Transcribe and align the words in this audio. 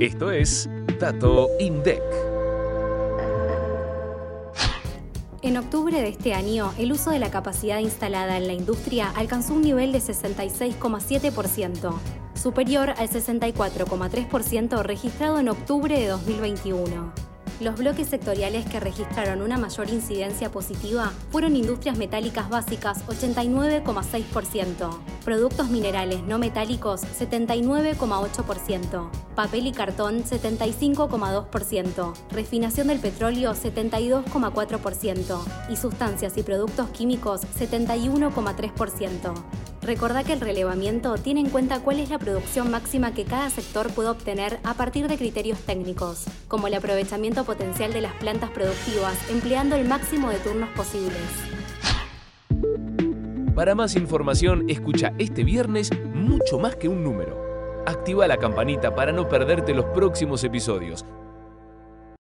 Esto 0.00 0.30
es 0.30 0.68
Dato 0.98 1.50
INDEC. 1.58 2.02
En 5.42 5.56
octubre 5.56 6.00
de 6.00 6.08
este 6.08 6.34
año, 6.34 6.72
el 6.78 6.92
uso 6.92 7.10
de 7.10 7.18
la 7.18 7.30
capacidad 7.30 7.78
instalada 7.78 8.36
en 8.36 8.46
la 8.46 8.52
industria 8.52 9.10
alcanzó 9.16 9.54
un 9.54 9.62
nivel 9.62 9.92
de 9.92 9.98
66,7%, 9.98 11.94
superior 12.34 12.90
al 12.90 13.08
64,3% 13.08 14.82
registrado 14.82 15.38
en 15.38 15.48
octubre 15.48 15.98
de 15.98 16.06
2021. 16.06 17.31
Los 17.62 17.76
bloques 17.76 18.08
sectoriales 18.08 18.66
que 18.66 18.80
registraron 18.80 19.40
una 19.40 19.56
mayor 19.56 19.88
incidencia 19.88 20.50
positiva 20.50 21.12
fueron 21.30 21.54
industrias 21.54 21.96
metálicas 21.96 22.48
básicas 22.48 23.06
89,6%, 23.06 24.98
productos 25.24 25.68
minerales 25.68 26.24
no 26.24 26.40
metálicos 26.40 27.02
79,8%, 27.02 29.08
papel 29.36 29.68
y 29.68 29.72
cartón 29.72 30.24
75,2%, 30.24 32.14
refinación 32.32 32.88
del 32.88 32.98
petróleo 32.98 33.52
72,4% 33.52 35.38
y 35.70 35.76
sustancias 35.76 36.36
y 36.36 36.42
productos 36.42 36.88
químicos 36.88 37.42
71,3%. 37.42 39.61
Recordá 39.82 40.22
que 40.22 40.32
el 40.32 40.40
relevamiento 40.40 41.16
tiene 41.16 41.40
en 41.40 41.50
cuenta 41.50 41.80
cuál 41.80 41.98
es 41.98 42.08
la 42.08 42.20
producción 42.20 42.70
máxima 42.70 43.14
que 43.14 43.24
cada 43.24 43.50
sector 43.50 43.92
puede 43.92 44.10
obtener 44.10 44.60
a 44.62 44.74
partir 44.74 45.08
de 45.08 45.18
criterios 45.18 45.58
técnicos, 45.58 46.24
como 46.46 46.68
el 46.68 46.74
aprovechamiento 46.74 47.44
potencial 47.44 47.92
de 47.92 48.00
las 48.00 48.12
plantas 48.14 48.50
productivas 48.50 49.18
empleando 49.28 49.74
el 49.74 49.88
máximo 49.88 50.30
de 50.30 50.38
turnos 50.38 50.68
posibles. 50.70 51.18
Para 53.56 53.74
más 53.74 53.96
información, 53.96 54.70
escucha 54.70 55.14
este 55.18 55.42
viernes 55.42 55.90
mucho 56.14 56.60
más 56.60 56.76
que 56.76 56.88
un 56.88 57.02
número. 57.02 57.82
Activa 57.84 58.28
la 58.28 58.36
campanita 58.36 58.94
para 58.94 59.10
no 59.10 59.28
perderte 59.28 59.74
los 59.74 59.86
próximos 59.86 60.44
episodios 60.44 61.04